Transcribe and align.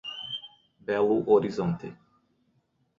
Belo 0.79 1.21
Horizonte 1.29 1.93